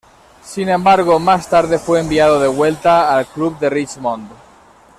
[0.43, 4.31] Sin embargo más tarde fue enviado de vuelta al club de Richmond.